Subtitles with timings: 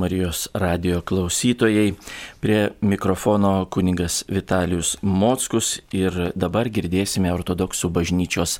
[0.00, 1.94] Marijos radio klausytojai,
[2.40, 8.58] prie mikrofono kuningas Vitalius Mockus ir dabar girdėsime ortodoksų bažnyčios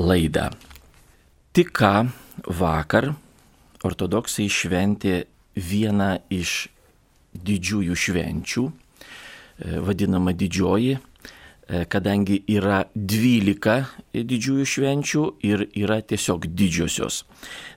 [0.00, 0.46] laidą.
[1.52, 1.92] Tik ką
[2.62, 3.10] vakar
[3.84, 5.26] ortodoksai šventė
[5.60, 6.70] vieną iš
[7.36, 10.96] didžiųjų švenčių, e, vadinama didžioji,
[11.68, 13.82] kadangi yra 12
[14.16, 17.22] didžiųjų švenčių ir yra tiesiog didžiosios.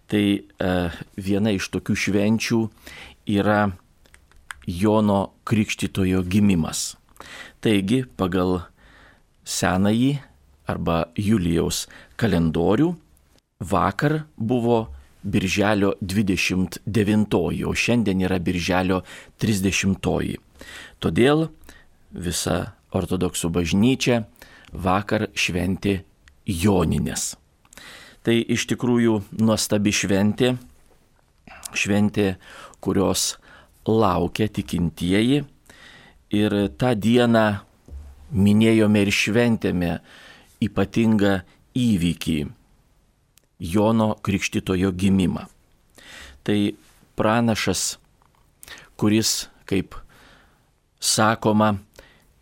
[0.08, 0.72] Tai e,
[1.20, 2.62] viena iš tokių švenčių
[3.36, 3.66] yra
[4.68, 6.96] Jono Krikštitojo gimimas.
[7.60, 8.62] Taigi, pagal
[9.44, 10.12] senąjį
[10.72, 11.86] arba Julijaus
[12.22, 12.94] kalendorių
[13.60, 14.86] vakar buvo
[15.22, 17.36] Birželio 29,
[17.68, 19.04] o šiandien yra Birželio
[19.38, 20.40] 30.
[21.02, 21.50] Todėl
[22.12, 24.24] visa ortodoksų bažnyčia
[24.72, 26.02] vakar šventė
[26.48, 27.36] Joninės.
[28.22, 30.56] Tai iš tikrųjų nuostabi šventė,
[31.74, 32.36] šventė,
[32.84, 33.36] kurios
[33.88, 35.42] laukia tikintieji.
[36.32, 37.46] Ir tą dieną
[38.32, 39.96] minėjome ir šventėme
[40.64, 41.42] ypatingą
[41.76, 42.38] įvykį-
[43.74, 45.48] Jono Krikštitojo gimimą.
[46.44, 46.60] Tai
[47.16, 47.98] pranašas,
[48.98, 49.96] kuris, kaip
[51.00, 51.78] sakoma,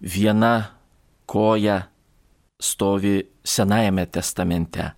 [0.01, 0.75] viena
[1.25, 1.81] koja
[2.59, 4.91] stovi Senajame testamente,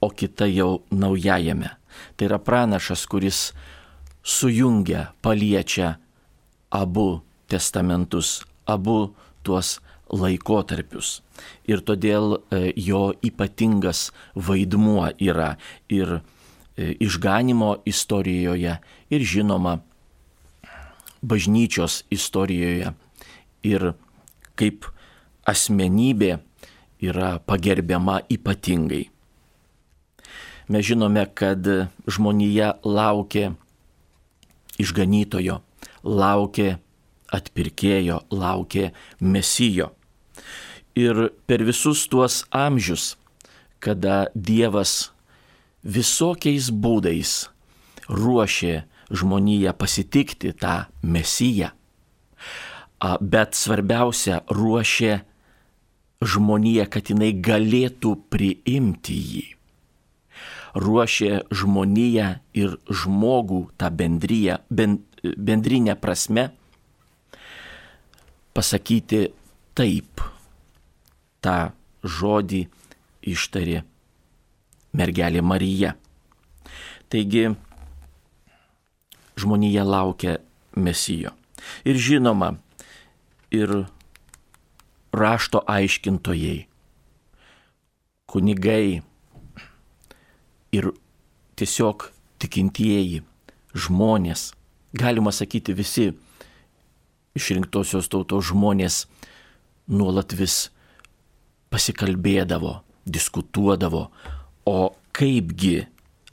[0.00, 1.70] o kita jau Naujajame.
[2.16, 3.52] Tai yra pranašas, kuris
[4.22, 5.98] sujungia, paliečia
[6.70, 9.78] abu testamentus, abu tuos
[10.12, 11.20] laikotarpius.
[11.68, 15.56] Ir todėl e, jo ypatingas vaidmuo yra
[15.92, 18.78] ir e, išganimo istorijoje,
[19.12, 19.80] ir žinoma,
[21.22, 22.92] bažnyčios istorijoje,
[23.62, 23.92] ir
[24.58, 24.86] kaip
[25.48, 26.36] asmenybė
[27.02, 29.08] yra pagerbiama ypatingai.
[30.70, 31.66] Mes žinome, kad
[32.06, 33.50] žmonija laukia
[34.80, 35.58] išganytojo,
[36.04, 36.78] laukia
[37.32, 39.90] atpirkėjo, laukia mesijo.
[40.96, 43.16] Ir per visus tuos amžius,
[43.82, 45.10] kada Dievas
[45.82, 47.32] visokiais būdais
[48.08, 48.82] ruošė
[49.12, 51.72] žmoniją pasitikti tą mesiją,
[53.20, 55.18] bet svarbiausia ruošė
[56.22, 59.44] žmoniją, kad jinai galėtų priimti jį.
[60.78, 66.48] Ruošė žmoniją ir žmogų tą bendryją, bendrinę prasme
[68.56, 69.26] pasakyti
[69.76, 70.22] taip.
[71.42, 71.72] Ta
[72.06, 72.62] žodį
[73.26, 73.82] ištarė
[74.94, 75.96] mergelė Marija.
[77.10, 77.50] Taigi
[79.36, 80.38] žmonija laukia
[80.76, 81.34] mesijo.
[81.84, 82.54] Ir žinoma,
[83.52, 83.84] ir
[85.12, 86.66] rašto aiškintojai,
[88.26, 89.02] kunigai
[90.72, 90.88] ir
[91.60, 92.08] tiesiog
[92.40, 93.20] tikintieji
[93.76, 94.52] žmonės,
[94.96, 96.08] galima sakyti visi
[97.36, 99.04] išrinktosios tautos žmonės
[99.92, 100.70] nuolat vis
[101.72, 104.06] pasikalbėdavo, diskutuodavo,
[104.68, 104.78] o
[105.12, 105.86] kaipgi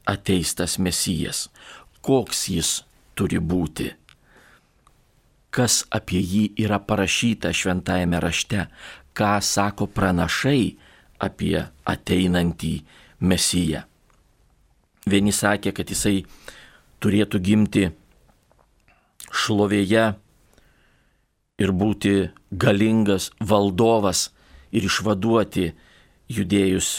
[0.08, 1.48] ateis tas mesijas,
[2.02, 2.74] koks jis
[3.16, 3.92] turi būti
[5.50, 8.68] kas apie jį yra parašyta šventajame rašte,
[9.18, 10.76] ką sako pranašai
[11.20, 11.58] apie
[11.90, 12.74] ateinantį
[13.20, 13.84] mesiją.
[15.10, 16.24] Vieni sakė, kad jisai
[17.02, 17.86] turėtų gimti
[19.34, 20.06] šlovėje
[21.60, 22.14] ir būti
[22.52, 24.30] galingas valdovas
[24.72, 25.72] ir išvaduoti
[26.30, 26.92] judėjus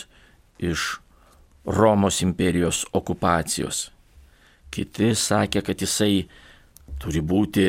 [0.60, 0.98] iš
[1.70, 3.90] Romos imperijos okupacijos.
[4.72, 6.24] Kiti sakė, kad jisai
[7.02, 7.66] turi būti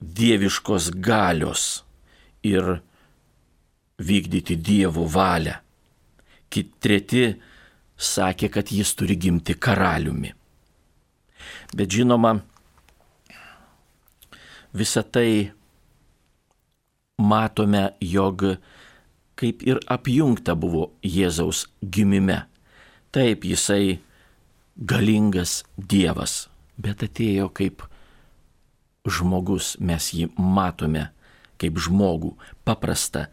[0.00, 1.82] dieviškos galios
[2.46, 2.78] ir
[3.98, 5.58] vykdyti dievų valią.
[6.48, 7.24] Kit treti
[7.98, 10.30] sakė, kad jis turi gimti karaliumi.
[11.74, 12.38] Bet žinoma,
[14.72, 15.50] visą tai
[17.18, 18.44] matome, jog
[19.38, 22.44] kaip ir apjungta buvo Jėzaus gimime.
[23.14, 23.98] Taip, jisai
[24.78, 26.48] galingas Dievas,
[26.78, 27.82] bet atėjo kaip
[29.10, 31.08] žmogus, mes jį matome
[31.58, 32.34] kaip žmogų,
[32.66, 33.26] paprastą,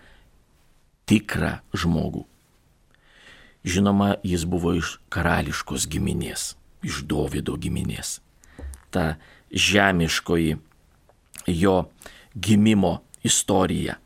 [1.10, 2.26] tikrą žmogų.
[3.66, 6.54] Žinoma, jis buvo iš karališkos giminės,
[6.86, 8.20] iš Dovido giminės.
[8.94, 9.18] Ta
[9.50, 10.58] žemiškoji
[11.50, 11.76] jo
[12.34, 13.98] gimimo istorija.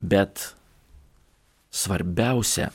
[0.00, 0.54] Bet
[1.72, 2.70] svarbiausia,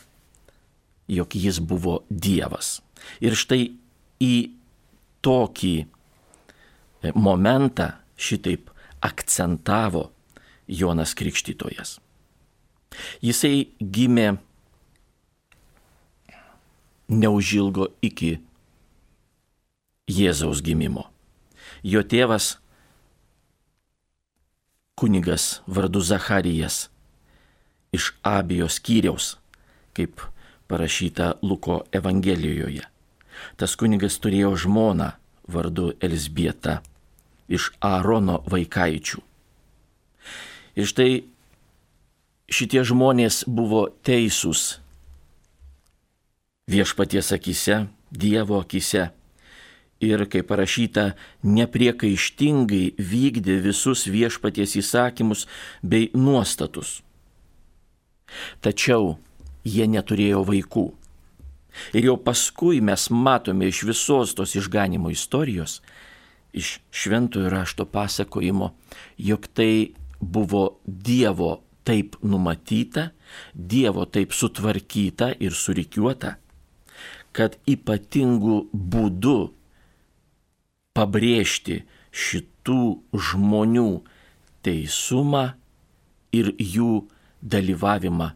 [1.09, 2.79] jog jis buvo Dievas.
[3.21, 3.71] Ir štai
[4.21, 4.33] į
[5.25, 8.69] tokį e, momentą šitaip
[9.01, 10.09] akcentavo
[10.67, 11.97] Jonas Krikštytojas.
[13.23, 14.37] Jisai gimė
[17.09, 18.37] neužilgo iki
[20.09, 21.05] Jėzaus gimimo.
[21.85, 22.57] Jo tėvas
[24.99, 26.89] kunigas vardu Zacharijas
[27.95, 29.37] iš Abijos skyriaus,
[29.93, 30.21] kaip
[30.67, 32.88] parašyta Luko Evangelijoje.
[33.59, 35.13] Tas kunigas turėjo žmoną
[35.49, 36.79] vardu Elsbieta
[37.49, 39.21] iš Aarono vaikaičių.
[40.79, 41.11] Ir štai
[42.49, 44.77] šitie žmonės buvo teisūs
[46.69, 49.09] viešpaties akise, Dievo akise.
[49.99, 51.11] Ir, kaip parašyta,
[51.43, 55.43] nepriekaištingai vykdė visus viešpaties įsakymus
[55.83, 57.01] bei nuostatus.
[58.63, 59.17] Tačiau
[59.67, 60.85] jie neturėjo vaikų.
[61.93, 65.79] Ir jau paskui mes matome iš visos tos išganimo istorijos,
[66.53, 68.73] iš šventojo rašto pasakojimo,
[69.17, 73.09] jog tai buvo Dievo taip numatyta,
[73.53, 76.35] Dievo taip sutvarkyta ir surikiuota,
[77.31, 79.37] kad ypatingų būdų
[80.97, 82.81] pabrėžti šitų
[83.13, 83.89] žmonių
[84.65, 85.45] teisumą
[86.35, 87.05] ir jų
[87.41, 88.31] dalyvavimą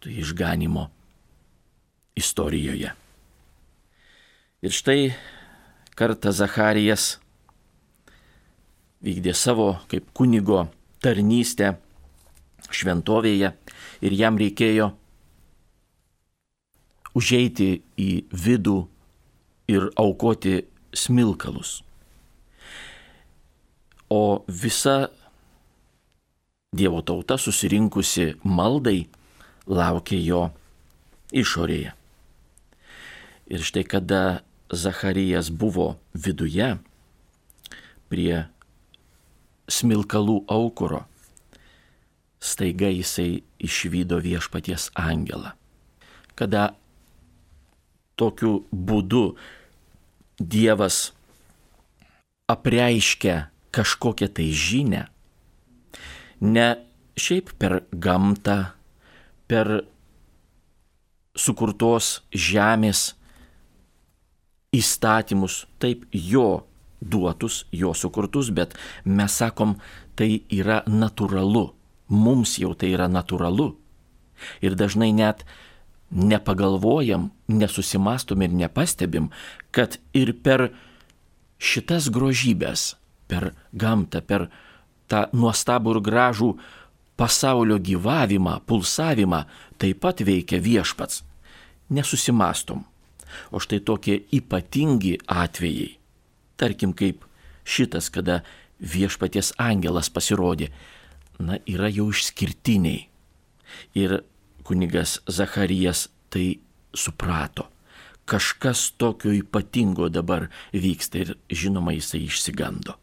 [0.00, 0.86] tai išganimo
[2.16, 2.92] istorijoje.
[4.64, 5.12] Ir štai
[5.96, 7.16] kartą Zacharijas
[9.04, 10.66] vykdė savo kaip kunigo
[11.04, 11.76] tarnystę
[12.72, 13.52] šventovėje
[14.02, 14.90] ir jam reikėjo
[17.16, 17.68] užeiti
[18.00, 18.78] į vidų
[19.72, 20.64] ir aukoti
[20.96, 21.82] smilkalus.
[24.10, 25.08] O visa
[26.76, 29.06] Dievo tauta susirinkusi maldai
[29.70, 30.40] laukia jo
[31.32, 31.94] išorėje.
[33.46, 34.42] Ir štai kada
[34.74, 36.74] Zacharijas buvo viduje
[38.10, 38.46] prie
[39.70, 41.04] smilkalų aukuro,
[42.42, 45.54] staiga jisai išvydo viešpaties angelą.
[46.34, 46.74] Kada
[48.18, 49.36] tokiu būdu
[50.36, 51.12] Dievas
[52.50, 55.06] apreiškia kažkokią tai žinę,
[56.44, 56.66] ne
[57.16, 58.58] šiaip per gamtą,
[59.48, 59.86] per
[61.36, 63.14] sukurtos žemės
[64.76, 66.66] įstatymus, taip jo
[67.00, 68.74] duotus, jo sukurtus, bet
[69.04, 69.76] mes sakom,
[70.16, 71.70] tai yra natūralu.
[72.08, 73.72] Mums jau tai yra natūralu.
[74.62, 75.44] Ir dažnai net
[76.10, 79.30] nepagalvojam, nesusimastom ir nepastebim,
[79.74, 80.70] kad ir per
[81.58, 82.94] šitas grožybės,
[83.26, 84.48] per gamtą, per
[85.10, 86.50] tą nuostabų ir gražų
[87.16, 89.46] pasaulio gyvavimą, pulsavimą
[89.80, 91.24] taip pat veikia viešpats.
[91.90, 92.84] Nesusimastom.
[93.50, 95.96] O štai tokie ypatingi atvejai
[96.56, 97.24] tarkim kaip
[97.64, 98.40] šitas, kada
[98.80, 100.70] viešpaties angelas pasirodė,
[101.38, 103.06] na, yra jau išskirtiniai.
[103.98, 104.20] Ir
[104.66, 106.58] kunigas Zacharijas tai
[106.96, 107.68] suprato.
[108.26, 112.96] Kažkas tokio ypatingo dabar vyksta ir žinoma jisai išsigando.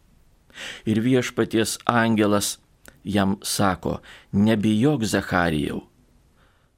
[0.85, 2.57] Ir viešpaties angelas
[3.03, 5.85] jam sako, nebijok Zacharijau,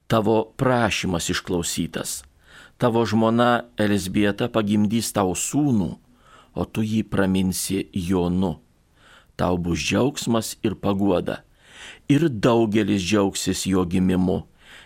[0.07, 2.21] tavo prašymas išklausytas,
[2.77, 5.94] tavo žmona Elisbieta pagimdys tau sūnų
[6.56, 8.56] o tu jį praminsi Jonu.
[9.36, 11.42] Tau bus džiaugsmas ir paguoda.
[12.10, 14.45] Ir daugelis džiaugsis jo gimimu,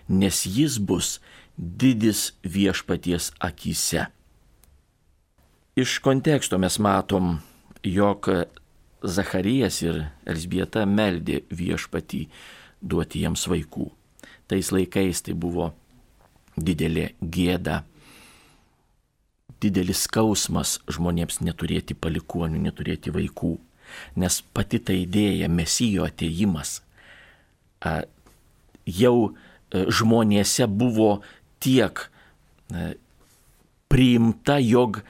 [0.10, 1.20] nes jis bus
[1.56, 4.08] didis viešpaties akise.
[5.80, 7.38] Iš konteksto mes matom,
[7.84, 8.28] jog
[9.00, 12.26] Zacharijas ir Elsbieta meldė viešpatį
[12.82, 13.86] duoti jiems vaikų.
[14.50, 15.70] Tais laikais tai buvo
[16.66, 17.84] didelė gėda
[19.62, 23.58] didelis skausmas žmonėms neturėti palikonių, neturėti vaikų,
[24.22, 26.80] nes pati ta idėja, mesijo ateimas,
[28.86, 31.10] jau e, žmonėse buvo
[31.64, 32.06] tiek
[32.72, 32.94] e,
[33.92, 35.02] priimta, jog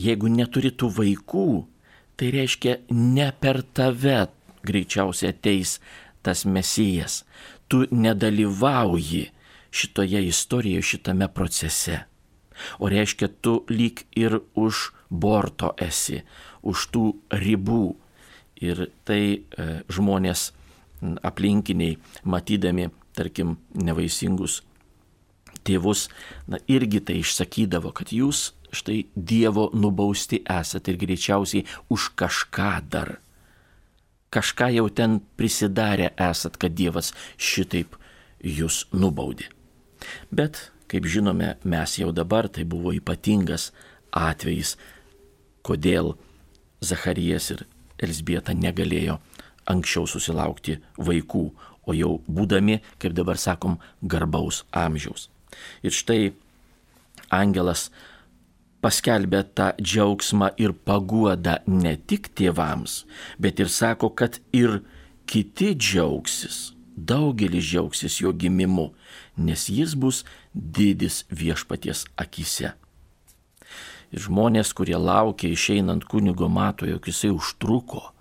[0.00, 1.48] jeigu neturi tų vaikų,
[2.18, 4.26] tai reiškia ne per tave
[4.64, 5.78] greičiausiai ateis
[6.24, 7.22] tas mesijas.
[7.68, 9.28] Tu nedalyvauji
[9.74, 12.04] šitoje istorijoje, šitame procese.
[12.78, 16.22] O reiškia, tu lyg ir už borto esi,
[16.62, 17.96] už tų ribų.
[18.62, 20.52] Ir tai e, žmonės
[21.26, 22.86] aplinkiniai, matydami,
[23.18, 24.62] tarkim, nevaisingus
[25.64, 26.06] tėvus,
[26.46, 33.16] na irgi tai išsakydavo, kad jūs štai Dievo nubausti esate ir greičiausiai už kažką dar.
[34.34, 37.94] Kažką jau ten prisidarę esat, kad Dievas šitaip
[38.42, 39.50] jūs nubaudė.
[40.30, 43.70] Bet Kaip žinome, mes jau dabar tai buvo ypatingas
[44.14, 44.76] atvejis,
[45.64, 46.12] kodėl
[46.84, 47.64] Zacharijas ir
[48.04, 49.16] Elsbieta negalėjo
[49.70, 51.44] anksčiau susilaukti vaikų,
[51.88, 55.30] o jau būdami, kaip dabar sakom, garbaus amžiaus.
[55.82, 56.34] Ir štai
[57.32, 57.88] angelas
[58.84, 63.02] paskelbė tą džiaugsmą ir paguodą ne tik tėvams,
[63.40, 64.82] bet ir sako, kad ir
[65.26, 68.90] kiti džiaugsis, daugelis džiaugsis jo gimimu,
[69.36, 70.22] nes jis bus
[70.54, 72.74] didis viešpaties akise.
[74.14, 78.12] Ir žmonės, kurie laukia išeinant kunigo, mato, jog jisai užtruko,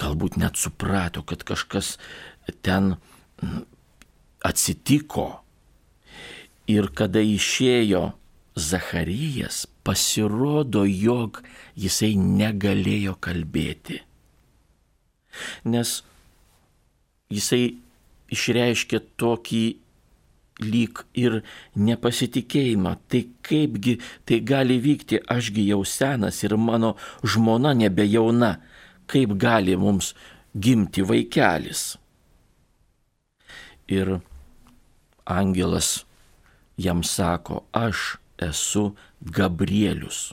[0.00, 1.96] galbūt net suprato, kad kažkas
[2.60, 2.96] ten
[4.44, 5.40] atsitiko.
[6.68, 8.12] Ir kada išėjo
[8.56, 11.40] Zacharijas, pasirodo, jog
[11.76, 14.02] jisai negalėjo kalbėti.
[15.66, 16.02] Nes
[17.32, 17.74] jisai
[18.34, 19.64] išreiškė tokį
[20.62, 21.40] lyg ir
[21.74, 22.94] nepasitikėjimą.
[23.10, 28.56] Tai kaipgi tai gali vykti, ašgi jau senas ir mano žmona nebe jauna,
[29.10, 30.14] kaip gali mums
[30.54, 31.96] gimti vaikelis.
[33.90, 34.20] Ir
[35.26, 36.04] angelas
[36.76, 40.32] jam sako, aš esu Gabrielius,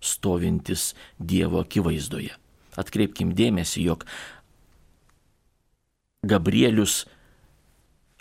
[0.00, 2.34] stovintis Dievo akivaizdoje.
[2.76, 4.04] Atkreipkim dėmesį, jog
[6.26, 7.04] Gabrielius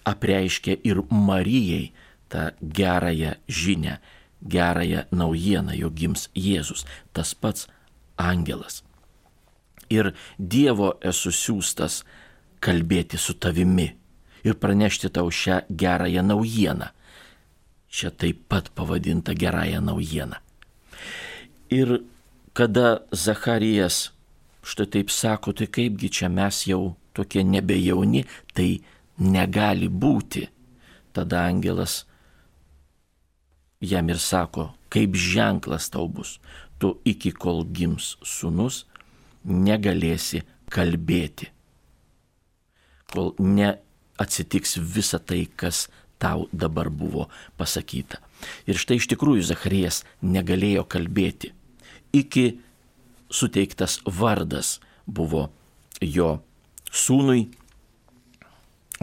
[0.05, 1.91] apreiškė ir Marijai
[2.29, 3.98] tą gerąją žinę,
[4.41, 7.67] gerąją naujieną, jog gims Jėzus, tas pats
[8.17, 8.83] angelas.
[9.89, 12.01] Ir Dievo esu siūstas
[12.63, 13.91] kalbėti su tavimi
[14.43, 16.88] ir pranešti tau šią gerąją naujieną.
[17.93, 20.39] Čia taip pat pavadinta gerąją naujieną.
[21.69, 22.01] Ir
[22.53, 24.12] kada Zacharijas
[24.63, 28.81] štai taip sako, tai kaipgi čia mes jau tokie nebejauni, tai
[29.17, 30.48] negali būti.
[31.13, 32.03] Tada angelas
[33.84, 36.39] jam ir sako, kaip ženklas tau bus,
[36.79, 38.86] tu iki kol gims sunus
[39.43, 40.43] negalėsi
[40.74, 41.50] kalbėti,
[43.12, 47.27] kol neatsitiks visa tai, kas tau dabar buvo
[47.60, 48.22] pasakyta.
[48.67, 51.51] Ir štai iš tikrųjų Zacharijas negalėjo kalbėti.
[52.15, 52.46] Iki
[53.34, 55.50] suteiktas vardas buvo
[56.00, 56.38] jo
[56.91, 57.50] sūnui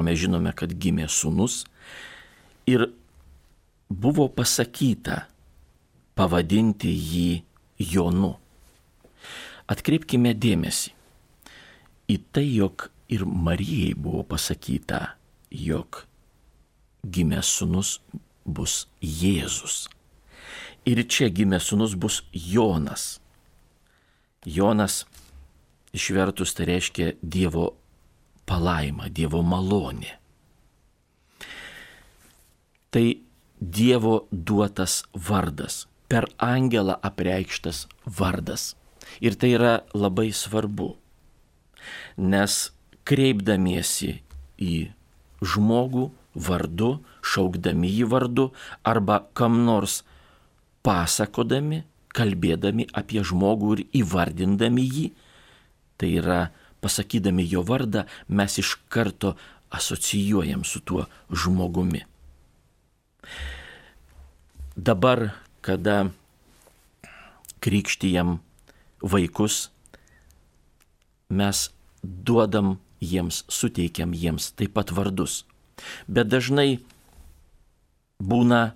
[0.00, 1.66] O mes žinome, kad gimė sunus
[2.64, 2.86] ir
[3.92, 5.26] buvo pasakyta
[6.16, 7.42] pavadinti jį
[7.90, 8.30] Jonu.
[9.68, 10.94] Atkreipkime dėmesį
[12.08, 15.02] į tai, jog ir Marijai buvo pasakyta,
[15.52, 16.06] jog
[17.04, 17.98] gimęs sunus
[18.44, 19.82] bus Jėzus.
[20.88, 23.18] Ir čia gimęs sunus bus Jonas.
[24.48, 25.02] Jonas
[25.92, 27.74] išvertus tai reiškia Dievo
[28.50, 30.16] palaima, Dievo malonė.
[32.90, 33.06] Tai
[33.60, 37.84] Dievo duotas vardas, per angelą apreikštas
[38.18, 38.74] vardas.
[39.20, 40.94] Ir tai yra labai svarbu,
[42.16, 42.56] nes
[43.08, 44.14] kreipdamiesi
[44.60, 44.74] į
[45.40, 46.90] žmogų vardu,
[47.26, 48.46] šaukdami jį vardu
[48.86, 50.00] arba kam nors
[50.86, 51.82] pasakodami,
[52.14, 55.06] kalbėdami apie žmogų ir įvardindami jį,
[56.00, 56.40] tai yra
[56.80, 59.36] pasakydami jo vardą, mes iš karto
[59.70, 62.04] asocijuojam su tuo žmogumi.
[64.76, 66.10] Dabar, kada
[67.60, 68.38] krikštijam
[69.02, 69.70] vaikus,
[71.28, 71.70] mes
[72.02, 75.44] duodam jiems, suteikiam jiems taip pat vardus.
[76.08, 76.80] Bet dažnai
[78.20, 78.72] būna,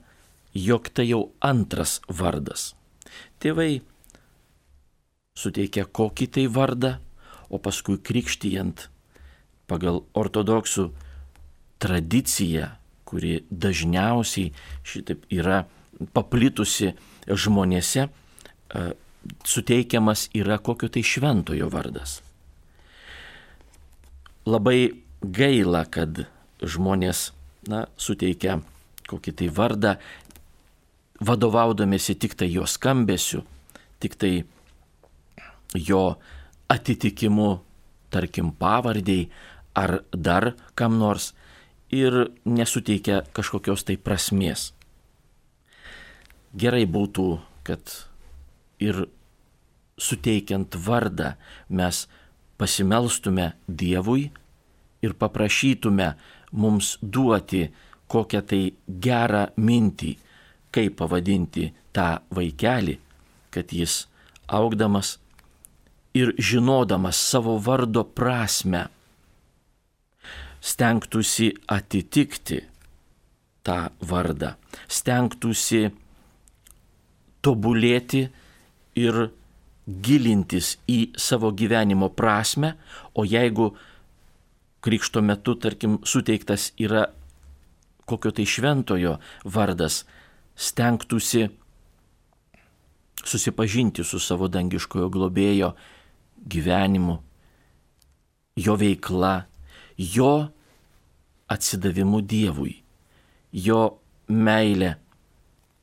[0.54, 2.72] jog tai jau antras vardas.
[3.42, 3.82] Tėvai
[5.36, 6.94] suteikia kokį tai vardą,
[7.54, 8.88] o paskui krikštijant
[9.70, 10.88] pagal ortodoksų
[11.82, 12.72] tradiciją,
[13.06, 14.50] kuri dažniausiai
[14.86, 15.64] šitaip yra
[16.16, 16.94] paplitusi
[17.28, 18.84] žmonėse, e,
[19.46, 22.18] suteikiamas yra kokio tai šventojo vardas.
[24.44, 24.92] Labai
[25.22, 26.26] gaila, kad
[26.60, 27.30] žmonės
[27.70, 28.58] na, suteikia
[29.08, 29.94] kokį tai vardą,
[31.24, 33.44] vadovaudamėsi tik tai jo skambesiu,
[34.02, 34.32] tik tai
[35.74, 36.16] jo
[36.68, 37.60] atitikimu,
[38.10, 39.28] tarkim, pavardiai
[39.74, 41.32] ar dar kam nors
[41.90, 44.72] ir nesuteikia kažkokios tai prasmės.
[46.54, 47.26] Gerai būtų,
[47.66, 47.82] kad
[48.78, 49.06] ir
[49.98, 51.34] suteikiant vardą
[51.68, 52.06] mes
[52.58, 54.30] pasimelstume Dievui
[55.02, 56.14] ir paprašytume
[56.52, 57.66] mums duoti
[58.08, 60.14] kokią tai gerą mintį,
[60.74, 62.98] kaip pavadinti tą vaikelį,
[63.50, 64.04] kad jis
[64.46, 65.18] augdamas
[66.14, 68.86] ir žinodamas savo vardo prasme,
[70.64, 72.60] stengtųsi atitikti
[73.64, 74.54] tą vardą,
[74.88, 75.88] stengtųsi
[77.44, 78.22] tobulėti
[78.96, 79.18] ir
[79.84, 82.74] gilintis į savo gyvenimo prasme,
[83.14, 83.74] o jeigu
[84.84, 87.08] krikšto metu, tarkim, suteiktas yra
[88.08, 90.04] kokio tai šventojo vardas,
[90.56, 91.48] stengtųsi
[93.24, 95.72] susipažinti su savo dangiškojo globėjo
[96.44, 97.18] gyvenimu,
[98.56, 99.34] jo veikla,
[99.98, 100.32] jo
[101.50, 102.76] atsidavimu Dievui,
[103.52, 103.98] jo
[104.28, 104.94] meilė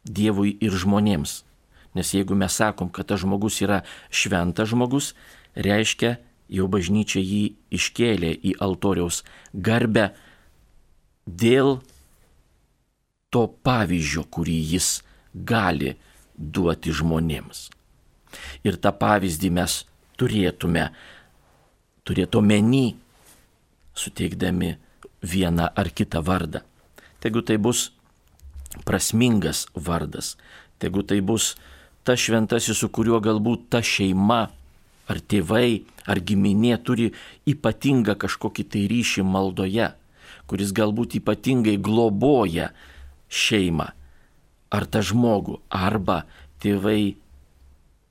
[0.06, 1.42] Dievui ir žmonėms.
[1.94, 5.12] Nes jeigu mes sakom, kad tas žmogus yra šventas žmogus,
[5.56, 6.16] reiškia,
[6.52, 9.22] jau bažnyčia jį iškėlė į altoriaus
[9.54, 10.12] garbę
[11.28, 11.80] dėl
[13.32, 14.90] to pavyzdžio, kurį jis
[15.34, 15.96] gali
[16.36, 17.70] duoti žmonėms.
[18.68, 19.82] Ir tą pavyzdį mes
[20.22, 20.86] turėtume,
[22.06, 22.86] turėtume menį,
[23.98, 24.76] suteikdami
[25.26, 26.62] vieną ar kitą vardą.
[27.22, 27.90] Tegu tai bus
[28.86, 30.38] prasmingas vardas,
[30.80, 31.56] tegu tai bus
[32.06, 34.48] ta šventasis, su kuriuo galbūt ta šeima,
[35.12, 37.12] ar tėvai, ar giminė turi
[37.50, 39.92] ypatingą kažkokį tai ryšį maldoje,
[40.50, 42.72] kuris galbūt ypatingai globoja
[43.30, 43.92] šeimą,
[44.72, 46.24] ar tą žmogų, arba
[46.64, 47.18] tėvai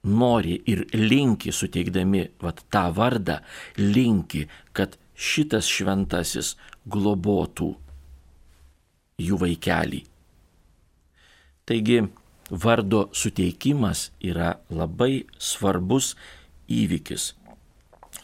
[0.02, 3.40] nori ir linki suteikdami vat, tą vardą,
[3.76, 6.54] linki, kad šitas šventasis
[6.88, 7.75] globotų
[9.21, 10.00] jų vaikelį.
[11.69, 12.00] Taigi
[12.50, 16.14] vardo suteikimas yra labai svarbus
[16.71, 17.35] įvykis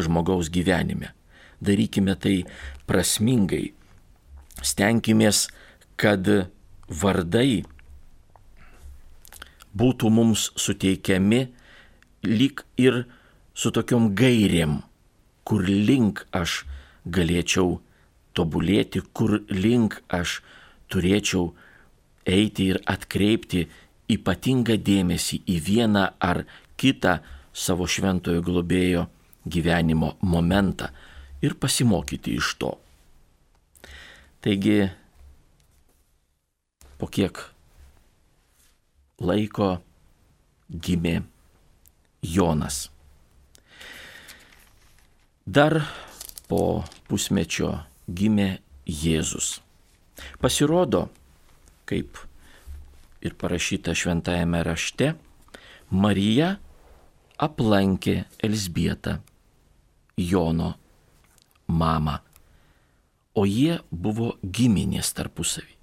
[0.02, 1.12] žmogaus gyvenime.
[1.60, 2.44] Darykime tai
[2.88, 3.72] prasmingai.
[4.64, 5.46] Stenkimės,
[5.96, 6.26] kad
[6.88, 7.64] vardai
[9.76, 11.46] būtų mums suteikiami
[12.26, 13.04] lyg ir
[13.54, 14.80] su tokiom gairėm,
[15.46, 16.64] kur link aš
[17.06, 17.78] galėčiau
[18.36, 20.40] tobulėti, kur link aš
[20.92, 21.54] turėčiau
[22.26, 23.66] eiti ir atkreipti
[24.12, 26.44] ypatingą dėmesį į vieną ar
[26.78, 27.18] kitą
[27.56, 29.06] savo šventojo globėjo
[29.46, 30.90] gyvenimo momentą
[31.42, 32.74] ir pasimokyti iš to.
[34.42, 34.90] Taigi,
[36.98, 37.40] po kiek
[39.20, 39.70] laiko
[40.70, 41.22] gimė
[42.34, 42.88] Jonas.
[45.46, 45.78] Dar
[46.50, 47.70] po pusmečio
[48.06, 49.60] gimė Jėzus.
[50.42, 51.06] Pasirodo,
[51.86, 52.18] kaip
[53.22, 55.12] ir parašyta šventajame rašte,
[55.90, 56.56] Marija
[57.38, 59.20] aplankė Elsbietą,
[60.16, 60.72] Jono
[61.68, 62.16] mamą,
[63.36, 65.74] o jie buvo giminės tarpusavį.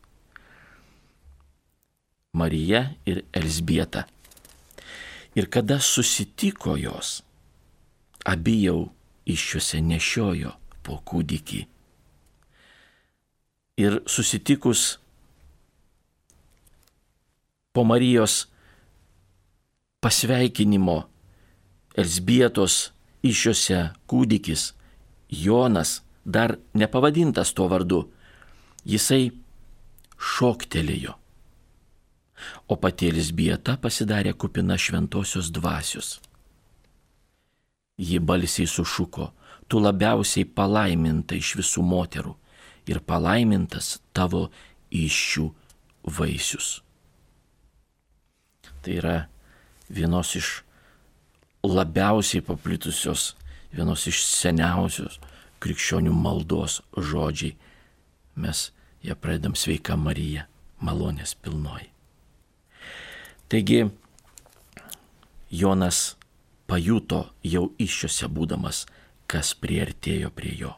[2.34, 4.08] Marija ir Elsbieta.
[5.36, 7.24] Ir kada susitiko jos,
[8.26, 8.91] abi jau
[9.26, 10.52] iššiose nešiojo
[10.86, 11.62] po kūdikį.
[13.82, 15.00] Ir susitikus
[17.74, 18.43] po Marijos
[20.04, 21.00] pasveikinimo
[21.98, 22.91] Elsbietos
[23.26, 24.72] iššiose kūdikis
[25.34, 28.04] Jonas, dar nepavadintas tuo vardu,
[28.86, 29.32] jisai
[30.17, 31.22] šoktelėjo.
[32.67, 36.19] O pati Elsbieta pasidarė kupina šventosios dvasios.
[37.97, 39.32] Ji balsiai sušuko,
[39.67, 42.34] tu labiausiai palaiminta iš visų moterų
[42.89, 44.47] ir palaimintas tavo
[44.91, 45.45] iššių
[46.17, 46.82] vaisius.
[48.84, 49.17] Tai yra
[49.88, 50.49] vienos iš
[51.63, 53.36] labiausiai paplitusios,
[53.71, 55.21] vienos iš seniausios
[55.63, 57.56] krikščionių maldos žodžiai.
[58.36, 58.67] Mes
[59.06, 60.47] ją pradedam sveika Marija,
[60.84, 61.92] malonės pilnoji.
[63.51, 63.86] Taigi
[65.53, 66.15] Jonas
[66.67, 68.86] pajuto jau iššiose būdamas,
[69.29, 70.73] kas priartėjo prie jo.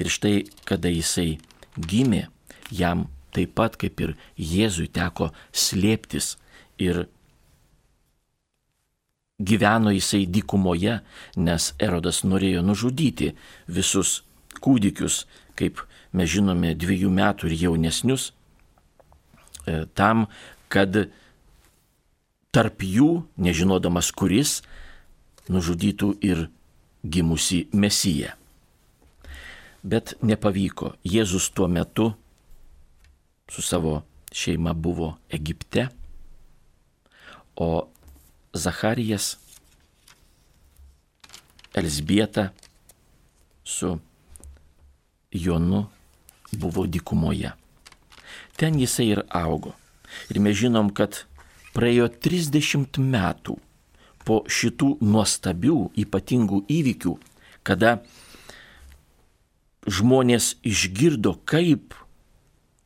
[0.00, 1.38] Ir štai, kada jisai
[1.76, 2.28] gimė,
[2.70, 6.34] jam taip pat kaip ir Jėzui teko slėptis
[6.80, 7.04] ir
[9.40, 10.98] gyveno jisai dykumoje,
[11.36, 13.32] nes Erodas norėjo nužudyti
[13.68, 14.20] visus
[14.60, 15.24] kūdikius,
[15.56, 15.80] kaip
[16.12, 18.30] mes žinome, dviejų metų ir jaunesnius,
[19.64, 20.26] e, tam,
[20.68, 21.06] kad
[22.50, 24.60] tarp jų, nežinodamas kuris,
[25.50, 26.48] nužudytų ir
[27.06, 28.34] gimusi Mesiją.
[29.82, 30.94] Bet nepavyko.
[31.06, 32.10] Jėzus tuo metu
[33.50, 35.88] su savo šeima buvo Egipte,
[37.56, 37.88] o
[38.54, 39.38] Zacharijas,
[41.74, 42.50] Elsbieta
[43.64, 43.98] su
[45.32, 45.86] Jonu
[46.52, 47.52] buvo dykumoje.
[48.56, 49.74] Ten jisai ir augo.
[50.30, 51.24] Ir mes žinom, kad
[51.76, 53.56] praėjo 30 metų
[54.26, 57.14] po šitų nuostabių, ypatingų įvykių,
[57.66, 58.00] kada
[59.88, 61.94] žmonės išgirdo, kaip,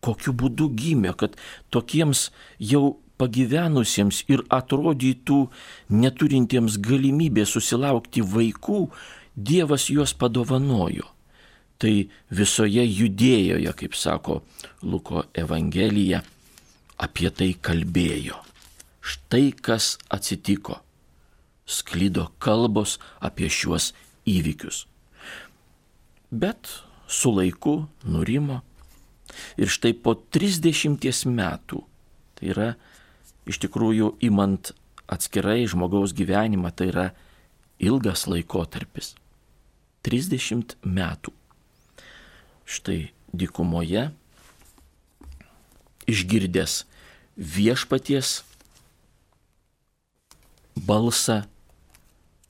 [0.05, 1.35] kokiu būdu gimė, kad
[1.75, 5.41] tokiems jau pagyvenusiems ir atrodytų
[5.91, 8.89] neturintiems galimybės susilaukti vaikų,
[9.35, 11.09] Dievas juos padovanojo.
[11.83, 11.91] Tai
[12.31, 14.45] visoje judėjoje, kaip sako
[14.87, 16.23] Luko Evangelija,
[17.03, 18.44] apie tai kalbėjo.
[19.05, 20.81] Štai kas atsitiko.
[21.69, 23.93] Sklydo kalbos apie šiuos
[24.29, 24.85] įvykius.
[26.33, 26.71] Bet
[27.09, 28.63] su laiku nurimo.
[29.61, 31.83] Ir štai po 30 metų,
[32.39, 32.69] tai yra
[33.49, 34.73] iš tikrųjų imant
[35.11, 37.07] atskirai žmogaus gyvenimą, tai yra
[37.83, 39.15] ilgas laikotarpis.
[40.05, 41.33] 30 metų.
[42.65, 44.09] Štai dykumoje
[46.09, 46.85] išgirdęs
[47.37, 48.43] viešpaties
[50.87, 51.43] balsą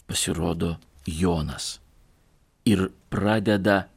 [0.07, 1.79] pasirodo Jonas
[2.65, 3.89] ir pradeda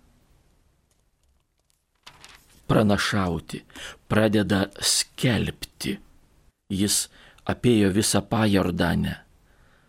[2.67, 3.63] pranašauti,
[4.07, 5.97] pradeda skelbti.
[6.67, 7.07] Jis
[7.47, 9.13] apėjo visą pajordanę,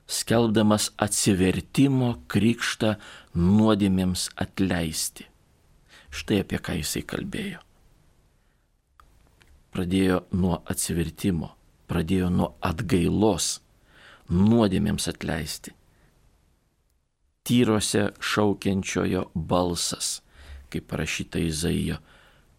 [0.06, 2.94] skelbdamas atsivertimo krikštą
[3.34, 5.26] nuodėmėms atleisti.
[6.14, 7.58] Štai apie ką jisai kalbėjo.
[9.74, 11.50] Pradėjo nuo atsivertimo,
[11.90, 13.58] pradėjo nuo atgailos,
[14.28, 15.72] nuodėmėms atleisti.
[17.48, 20.18] Tyrose šaukiančiojo balsas,
[20.68, 21.96] kaip parašyta Izaijo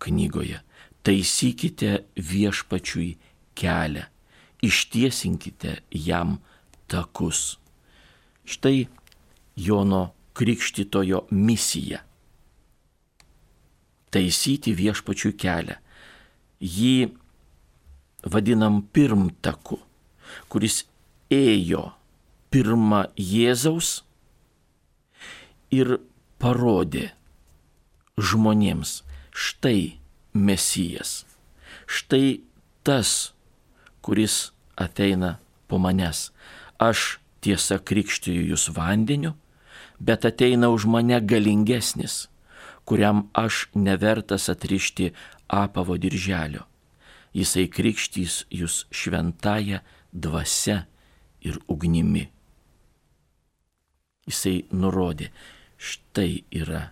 [0.01, 0.61] knygoje.
[1.05, 3.09] Taisykite viešpačiui
[3.57, 4.05] kelią,
[4.65, 6.39] ištiesinkite jam
[6.89, 7.57] takus.
[8.45, 8.87] Štai
[9.55, 11.99] Jono Krikštitojo misija-
[14.13, 15.75] taisyti viešpačiui kelią.
[16.61, 17.11] Jį
[18.25, 19.79] vadinam pirmtaku,
[20.49, 20.83] kuris
[21.29, 21.91] ėjo
[22.49, 24.01] pirmą Jėzaus
[25.71, 25.99] ir
[26.41, 27.11] parodė
[28.17, 29.99] žmonėms, štai
[30.33, 31.25] Mesijas,
[31.85, 32.41] štai
[32.83, 33.33] tas,
[34.01, 35.37] kuris ateina
[35.69, 36.29] po manęs.
[36.79, 39.35] Aš tiesa krikštiju jūs vandeniu,
[39.99, 42.27] bet ateina už mane galingesnis,
[42.87, 45.11] kuriam aš nevertas atrišti
[45.47, 46.65] apavo dirželio.
[47.35, 50.85] Jisai krikštys jūs šventąją dvasia
[51.45, 52.27] ir ugnimi.
[54.29, 55.29] Jisai nurodė,
[55.79, 56.89] štai yra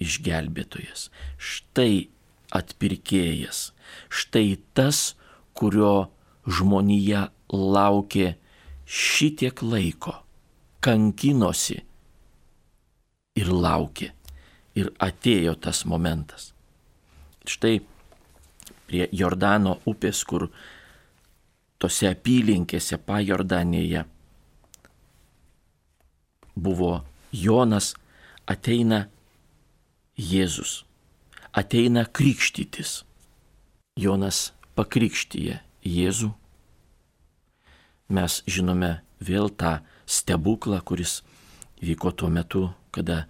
[0.00, 2.08] išgelbėtojas, štai
[2.54, 3.70] atpirkėjas,
[4.10, 5.14] štai tas,
[5.54, 6.10] kurio
[6.44, 8.34] žmonija laukė
[8.84, 10.18] šitiek laiko,
[10.84, 11.80] kankinosi
[13.38, 14.12] ir laukė.
[14.74, 16.48] Ir atėjo tas momentas.
[17.46, 17.76] Štai
[18.88, 20.48] prie Jordano upės, kur
[21.78, 24.04] tose apylinkėse pajordanėje
[26.54, 27.02] buvo
[27.34, 27.94] Jonas,
[28.46, 29.08] ateina
[30.14, 30.84] Jėzus,
[31.52, 33.02] ateina krikštytis.
[33.98, 36.32] Jonas pakrikštyje Jėzų.
[38.14, 41.22] Mes žinome vėl tą stebuklą, kuris
[41.82, 43.24] vyko tuo metu, kada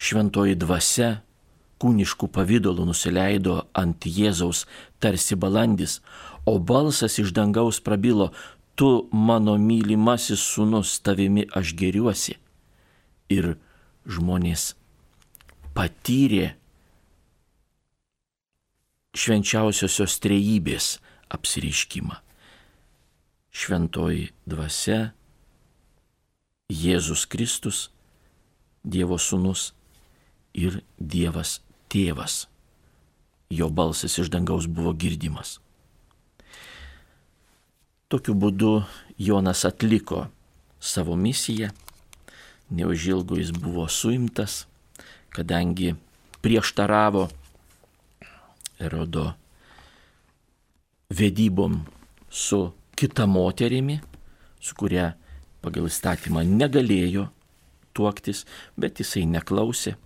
[0.00, 1.20] šventoji dvasia
[1.80, 4.66] kūniškų pavydalų nusileido ant Jėzaus
[5.00, 6.00] tarsi balandis,
[6.44, 8.30] o balsas iš dangaus prabilo,
[8.76, 12.36] tu mano mylimasis sunus, tavimi aš geriuosi.
[13.30, 13.54] Ir
[14.08, 14.74] žmonės
[15.76, 16.54] patyrė
[19.16, 20.98] švenčiausiosios trejybės
[21.30, 22.18] apsiriškimą.
[23.50, 25.10] Šventoji dvasia,
[26.70, 27.88] Jėzus Kristus,
[28.86, 29.72] Dievo sūnus
[30.54, 31.58] ir Dievas
[31.90, 32.46] tėvas.
[33.50, 35.58] Jo balsas iš dangaus buvo girdimas.
[38.10, 38.80] Tokiu būdu
[39.18, 40.28] Jonas atliko
[40.80, 41.70] savo misiją,
[42.70, 44.64] neužilgo jis buvo suimtas,
[45.30, 45.94] kadangi
[46.42, 47.28] prieštaravo
[48.80, 49.32] Erodo
[51.10, 51.84] vedybom
[52.30, 54.00] su kita moterimi,
[54.60, 55.12] su kuria
[55.60, 57.26] pagal įstatymą negalėjo
[57.92, 58.46] tuoktis,
[58.80, 59.96] bet jisai neklausė.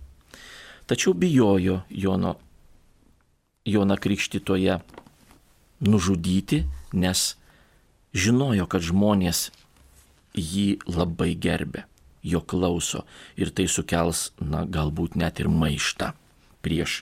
[0.85, 2.35] Tačiau bijojo Jono,
[3.65, 4.79] Joną Krikštitoje
[5.79, 7.35] nužudyti, nes
[8.13, 9.49] žinojo, kad žmonės
[10.37, 11.85] jį labai gerbė,
[12.21, 13.03] jo klauso
[13.39, 16.13] ir tai sukels, na, galbūt net ir maištą
[16.61, 17.01] prieš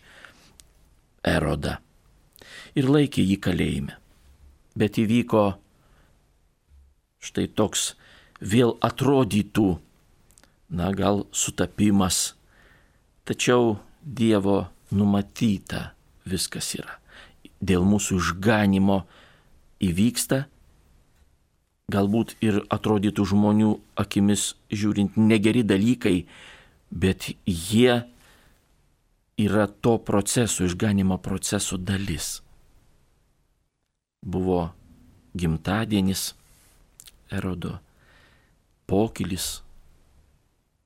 [1.23, 1.79] erodą.
[2.75, 3.97] Ir laikė jį kalėjime.
[4.79, 5.43] Bet įvyko
[7.23, 7.93] štai toks
[8.41, 9.67] vėl atrodytų,
[10.73, 12.33] na, gal sutapimas,
[13.25, 15.93] tačiau Dievo numatyta
[16.27, 16.99] viskas yra.
[17.63, 19.03] Dėl mūsų išganimo
[19.83, 20.43] įvyksta
[21.91, 26.25] galbūt ir atrodytų žmonių akimis žiūrint negeri dalykai,
[26.91, 28.03] bet jie
[29.39, 32.41] yra to proceso, išganimo proceso dalis.
[34.23, 34.71] Buvo
[35.35, 36.33] gimtadienis
[37.31, 37.79] erodo,
[38.87, 39.63] pokylis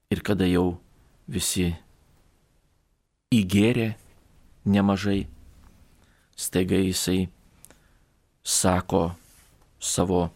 [0.09, 0.77] ir kada jau
[1.27, 1.73] visi
[3.33, 3.95] įgėrė
[4.63, 5.27] nemažai,
[6.39, 7.27] staiga jisai
[8.47, 9.17] sako
[9.83, 10.29] savo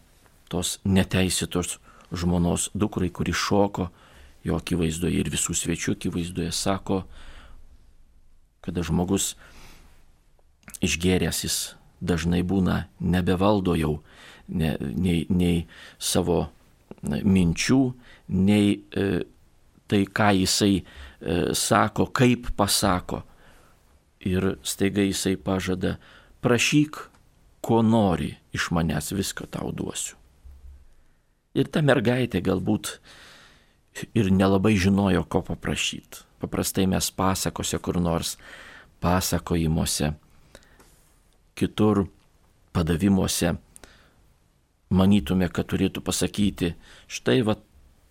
[0.52, 1.78] tos neteisėtos
[2.12, 3.88] žmonos dukrai, kuri šoko
[4.44, 7.02] jo akivaizdoje ir visų svečių akivaizdoje, sako,
[8.60, 9.32] kada žmogus
[10.84, 11.56] išgeręs jis
[12.02, 14.02] dažnai būna nebevaldo jau
[14.48, 15.64] ne, nei, nei
[15.96, 16.50] savo
[17.00, 17.80] minčių,
[18.28, 19.22] nei e,
[19.88, 20.82] tai, ką jisai
[21.54, 23.22] sako, kaip pasako.
[24.22, 25.96] Ir staiga jisai pažada,
[26.42, 26.98] prašyk,
[27.62, 30.16] ko nori iš manęs, viską tau duosiu.
[31.54, 32.96] Ir ta mergaitė galbūt
[34.16, 36.24] ir nelabai žinojo, ko paprašyti.
[36.42, 38.36] Paprastai mes pasakose kur nors,
[39.02, 40.12] pasakojimuose,
[41.58, 42.06] kitur
[42.72, 43.52] padavimuose
[44.92, 46.72] manytume, kad turėtų pasakyti,
[47.10, 47.56] štai va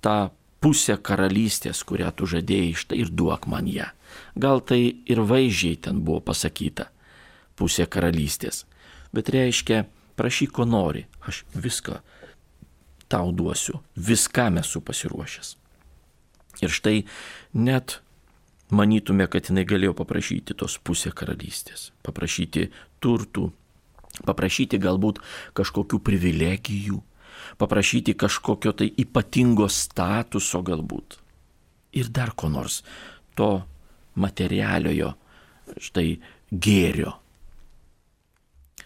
[0.04, 3.90] tą pusę karalystės, kurią tu žadėjai, štai ir duok man ją.
[4.38, 6.92] Gal tai ir vaizdžiai ten buvo pasakyta-
[7.58, 8.66] pusė karalystės.
[9.14, 12.00] Bet reiškia, prašyk, ko nori, aš viską
[13.08, 15.56] tau duosiu, viskam esu pasiruošęs.
[16.62, 17.06] Ir štai
[17.54, 18.00] net
[18.70, 22.70] manytume, kad jinai galėjo paprašyti tos pusę karalystės, paprašyti
[23.04, 23.52] turtų,
[24.28, 25.20] paprašyti galbūt
[25.58, 27.02] kažkokių privilegijų,
[27.58, 31.18] paprašyti kažkokio tai ypatingo statuso galbūt.
[31.98, 32.82] Ir dar ko nors
[33.36, 33.64] to
[34.16, 35.14] materialiojo,
[35.80, 36.20] štai
[36.52, 37.16] gėrio.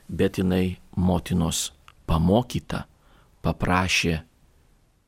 [0.09, 1.71] Bet jinai motinos
[2.09, 2.85] pamokyta
[3.45, 4.19] paprašė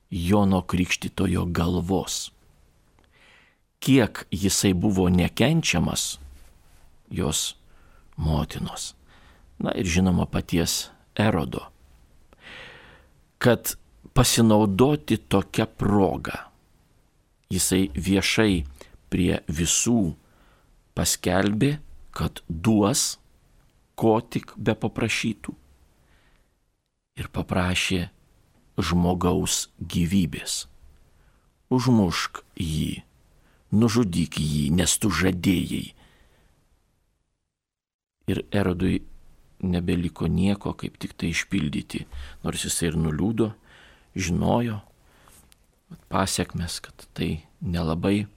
[0.09, 2.27] Jono Krikštitojo galvos
[3.79, 6.19] kiek jisai buvo nekenčiamas
[7.09, 7.55] jos
[8.17, 8.95] motinos.
[9.59, 11.71] Na ir žinoma paties Erodo.
[13.37, 13.75] Kad
[14.17, 16.37] pasinaudoti tokią progą,
[17.53, 18.63] jisai viešai
[19.13, 20.15] prie visų
[20.97, 21.77] paskelbė,
[22.11, 23.17] kad duos,
[23.97, 25.53] ko tik be paprašytų.
[27.17, 28.07] Ir paprašė
[28.77, 30.65] žmogaus gyvybės.
[31.73, 33.07] Užmušk jį
[33.71, 35.93] nužudyk jį, nes tu žadėjai.
[38.27, 39.01] Ir Erodui
[39.63, 42.05] nebeliko nieko, kaip tik tai išpildyti,
[42.43, 43.51] nors jisai ir nuliūdo,
[44.17, 44.81] žinojo
[46.11, 48.27] pasiekmes, kad tai nelabai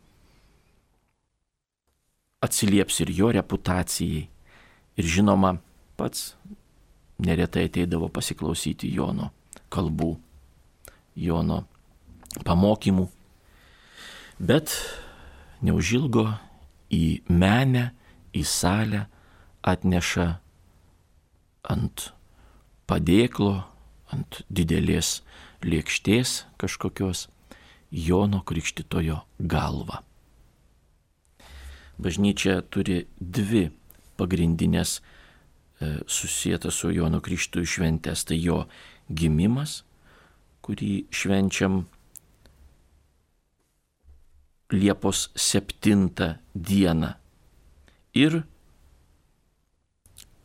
[2.40, 4.28] atsilieps ir jo reputacijai.
[4.98, 5.54] Ir žinoma,
[5.96, 6.34] pats
[7.20, 9.30] neretai ateidavo pasiklausyti Jono
[9.72, 10.14] kalbų,
[11.16, 11.62] Jono
[12.44, 13.06] pamokymų.
[14.40, 14.74] Bet
[15.64, 16.26] neužilgo
[16.90, 17.90] į menę,
[18.32, 19.04] į salę
[19.66, 20.26] atneša
[21.62, 22.10] ant
[22.90, 23.64] padėklo,
[24.10, 25.20] ant didelės
[25.62, 27.28] lėkštės kažkokios
[27.90, 30.00] Jono Krikštitojo galvą.
[32.00, 33.68] Bažnyčia turi dvi
[34.16, 38.24] pagrindinės e, susijęta su Jono Krikštųjų šventės.
[38.24, 38.60] Tai jo
[39.10, 39.82] gimimas,
[40.64, 41.82] kurį švenčiam
[44.70, 47.14] Liepos 7 dieną
[48.14, 48.44] ir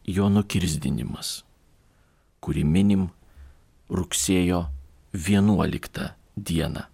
[0.06, 1.42] jo nukirzdinimas,
[2.44, 3.08] kurį minim
[3.90, 4.66] rugsėjo
[5.14, 6.86] 11 dieną.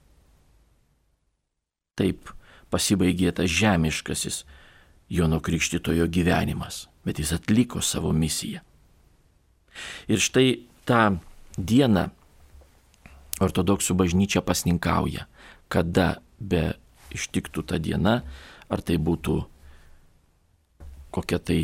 [2.00, 2.32] Taip
[2.71, 4.43] pasibaigė tas žemiškasis
[5.12, 8.62] Jono Krikštitojo gyvenimas, bet jis atliko savo misiją.
[10.08, 11.19] Ir štai tą
[11.58, 12.08] dieną
[13.43, 15.28] ortodoksų bažnyčia pasninkauja,
[15.67, 16.78] kada be
[17.12, 18.21] ištiktų ta diena,
[18.71, 19.36] ar tai būtų
[21.12, 21.62] kokia tai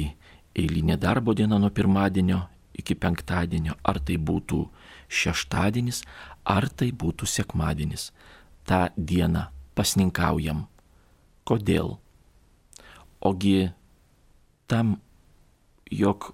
[0.58, 2.42] eilinė darbo diena nuo pirmadienio
[2.78, 4.64] iki penktadienio, ar tai būtų
[5.10, 6.04] šeštadienis,
[6.46, 8.12] ar tai būtų sekmadienis.
[8.68, 10.66] Ta diena pasninkaujam.
[11.48, 11.96] Kodėl?
[13.24, 13.72] Ogi
[14.68, 14.98] tam,
[15.90, 16.34] jog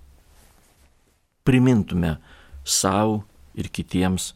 [1.47, 2.17] primintume
[2.65, 3.21] savo
[3.55, 4.33] ir kitiems,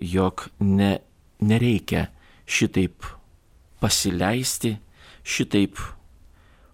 [0.00, 0.98] jog ne,
[1.40, 2.08] nereikia
[2.44, 3.06] šitaip
[3.80, 4.76] pasileisti,
[5.24, 5.78] šitaip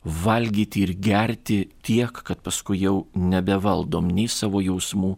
[0.04, 5.16] valgyti ir gerti tiek, kad paskui jau nebevaldom nei savo jausmų,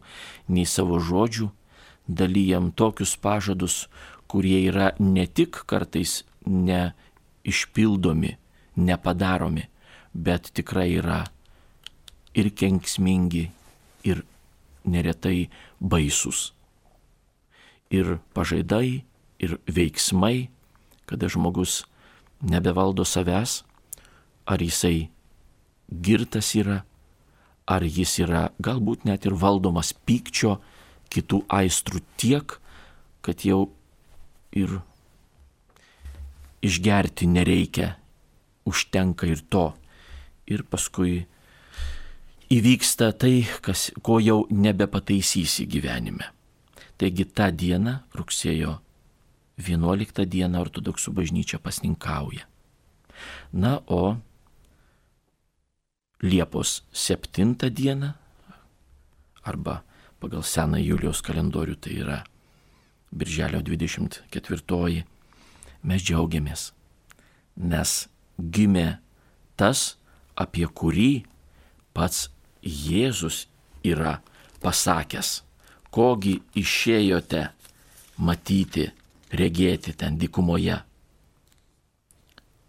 [0.48, 1.50] nei savo žodžių,
[2.08, 3.86] dalyjam tokius pažadus,
[4.26, 8.36] kurie yra ne tik kartais neišpildomi,
[8.76, 9.68] nepadaromi,
[10.12, 11.22] bet tikrai yra
[12.34, 13.50] ir kenksmingi,
[14.02, 14.24] ir
[14.84, 16.50] neretai baisus.
[17.92, 19.04] Ir pažaidai,
[19.38, 20.48] ir veiksmai,
[21.06, 21.84] kada žmogus
[22.40, 23.62] nebevaldo savęs,
[24.52, 25.08] ar jisai
[25.88, 26.82] girtas yra,
[27.66, 30.58] ar jis yra galbūt net ir valdomas pykčio,
[31.12, 32.56] kitų aistrų tiek,
[33.24, 33.66] kad jau
[34.56, 34.80] ir
[36.62, 37.96] išgerti nereikia,
[38.68, 39.72] užtenka ir to.
[40.46, 41.22] Ir paskui
[42.52, 46.32] įvyksta tai, kas, ko jau nebepataisysi gyvenime.
[47.00, 48.76] Taigi tą dieną, rugsėjo
[49.62, 52.46] 11 dieną, ortodoksų bažnyčia pasninkauja.
[53.52, 54.18] Na, o
[56.22, 58.12] Liepos 7 dieną,
[59.42, 59.82] arba
[60.20, 62.18] pagal seną Julijos kalendorių tai yra
[63.10, 65.02] Birželio 24,
[65.82, 66.68] mes džiaugiamės,
[67.58, 67.96] nes
[68.38, 69.00] gimė
[69.58, 69.98] tas,
[70.38, 71.24] apie kurį
[71.90, 72.30] pats
[72.62, 73.48] Jėzus
[73.82, 74.20] yra
[74.62, 75.42] pasakęs,
[75.90, 77.48] kogi išėjote
[78.22, 78.92] matyti,
[79.34, 80.78] regėti ten dykumoje.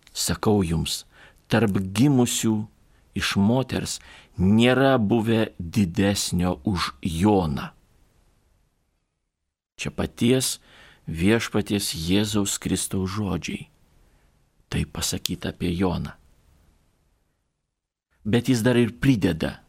[0.10, 1.04] Sakau jums,
[1.46, 2.73] tarp gimusių
[3.18, 4.00] iš moters
[4.38, 7.70] nėra buvę didesnio už Joną.
[9.78, 10.60] Čia paties
[11.08, 13.70] viešpaties Jėzaus Kristaus žodžiai.
[14.70, 16.14] Tai pasakyta apie Joną.
[18.26, 19.60] Bet jis dar ir prideda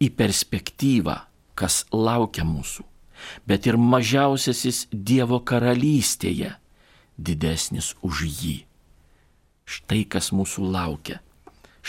[0.00, 1.16] į perspektyvą,
[1.58, 2.86] kas laukia mūsų.
[3.44, 6.54] Bet ir mažiausiasis Dievo karalystėje
[7.20, 8.54] didesnis už jį.
[9.68, 11.18] Štai kas mūsų laukia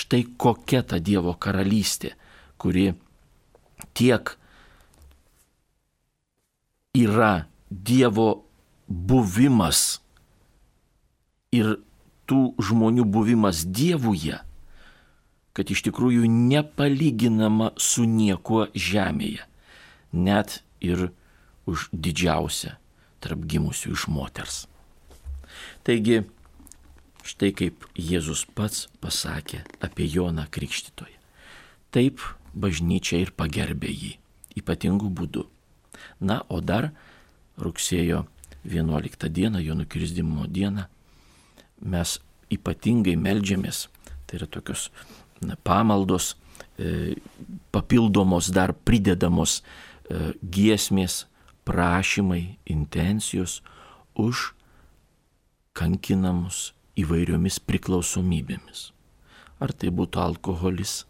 [0.01, 2.15] Štai kokia ta Dievo karalystė,
[2.57, 2.91] kuri
[3.93, 4.33] tiek
[6.97, 8.43] yra Dievo
[8.87, 10.01] buvimas
[11.55, 11.77] ir
[12.27, 14.41] tų žmonių buvimas Dievuje,
[15.55, 19.45] kad iš tikrųjų nepalyginama su niekuo žemėje,
[20.11, 21.09] net ir
[21.69, 22.77] už didžiausią
[23.21, 24.63] tarp gimusių iš moters.
[25.85, 26.23] Taigi,
[27.31, 31.15] Štai kaip Jėzus pats pasakė apie Joną Krikštytoją.
[31.95, 32.19] Taip
[32.51, 34.09] bažnyčia ir pagerbė jį
[34.59, 35.45] ypatingų būdų.
[36.19, 36.89] Na, o dar
[37.61, 38.25] rugsėjo
[38.67, 40.89] 11 dieną, jo nukrisdimo dieną,
[41.93, 42.17] mes
[42.51, 43.85] ypatingai melžiamės,
[44.27, 44.89] tai yra tokios
[45.39, 46.33] na, pamaldos,
[46.75, 47.15] e,
[47.71, 51.25] papildomos dar pridedamos e, giesmės,
[51.63, 53.61] prašymai, intencijos
[54.19, 54.51] už
[55.77, 58.91] kankinamus įvairiomis priklausomybėmis.
[59.61, 61.05] Ar tai būtų alkoholis,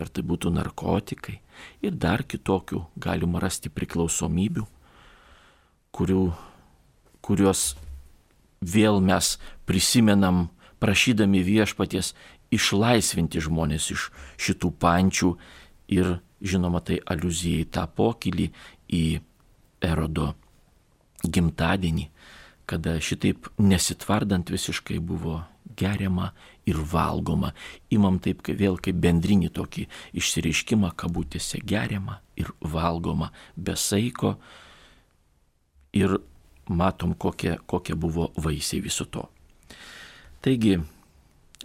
[0.00, 1.40] ar tai būtų narkotikai
[1.84, 4.64] ir dar kitokių galima rasti priklausomybių,
[5.92, 6.24] kurių,
[7.20, 7.74] kurios
[8.60, 9.36] vėl mes
[9.68, 10.48] prisimenam
[10.80, 12.14] prašydami viešpaties
[12.50, 14.08] išlaisvinti žmonės iš
[14.40, 15.34] šitų pančių
[15.92, 18.48] ir žinoma tai aluzija į tą pokylį
[18.96, 19.04] į
[19.84, 20.32] erodo
[21.24, 22.06] gimtadienį,
[22.70, 25.40] kada šitaip nesitvardant visiškai buvo
[25.76, 26.30] geriama
[26.66, 27.52] ir valgoma.
[27.90, 29.86] Imam taip kaip vėl kaip bendrinį tokį
[30.20, 34.36] išsireiškimą, kabutėse geriama ir valgoma be saiko.
[35.96, 36.20] Ir
[36.70, 39.26] matom, kokie, kokie buvo vaisiai viso to.
[40.40, 40.78] Taigi,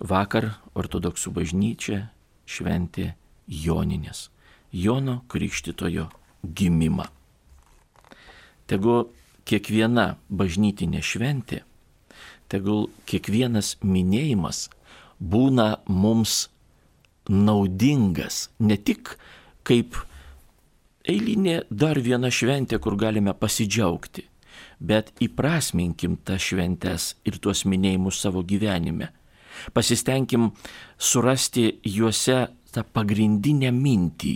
[0.02, 2.08] vakar ortodoksų bažnyčia
[2.50, 3.13] šventė
[3.46, 4.30] Joninės,
[4.74, 6.10] Jono Krikštitojo
[6.41, 7.06] gimimą.
[8.65, 9.06] Tegu
[9.46, 11.62] kiekviena bažnytinė šventė,
[12.50, 14.68] tegul kiekvienas minėjimas
[15.20, 16.48] būna mums
[17.30, 19.16] naudingas, ne tik
[19.66, 19.98] kaip
[21.10, 24.26] eilinė dar viena šventė, kur galime pasidžiaugti,
[24.80, 29.12] bet įprasminkim tas šventes ir tuos minėjimus savo gyvenime.
[29.74, 30.50] Pasistengkim
[31.00, 32.42] surasti juose
[32.76, 34.34] tą pagrindinę mintį,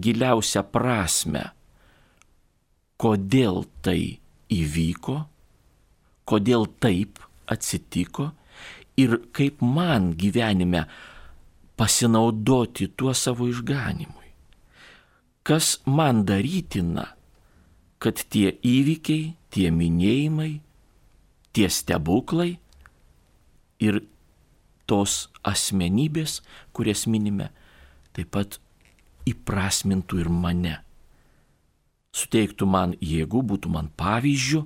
[0.00, 1.44] giliausią prasme,
[2.96, 4.21] kodėl tai
[4.52, 5.16] įvyko,
[6.28, 8.30] kodėl taip atsitiko
[9.00, 10.84] ir kaip man gyvenime
[11.76, 14.30] pasinaudoti tuo savo išganimui.
[15.42, 17.08] Kas man darytina,
[17.98, 20.60] kad tie įvykiai, tie minėjimai,
[21.52, 22.56] tie stebuklai
[23.82, 24.02] ir
[24.86, 26.40] tos asmenybės,
[26.76, 27.50] kurias minime,
[28.14, 28.60] taip pat
[29.26, 30.76] įprasmintų ir mane
[32.12, 34.62] suteiktų man jėgų, būtų man pavyzdžių,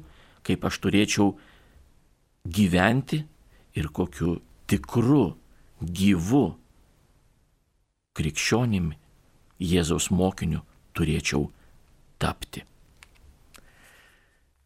[0.47, 1.33] kaip aš turėčiau
[2.47, 3.23] gyventi
[3.79, 5.37] ir kokiu tikru,
[5.81, 6.47] gyvu
[8.17, 8.97] krikščionimi,
[9.57, 10.59] Jėzaus mokiniu
[10.93, 11.47] turėčiau
[12.21, 12.61] tapti.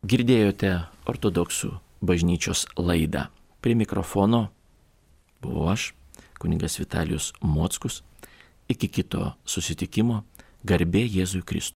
[0.03, 0.73] Girdėjote
[1.07, 3.29] ortodoksų bažnyčios laidą.
[3.63, 4.49] Prie mikrofono
[5.45, 5.93] buvau aš,
[6.43, 8.01] kuningas Vitalijus Mockus.
[8.71, 10.25] Iki kito susitikimo
[10.67, 11.69] garbė Jėzui Kristui.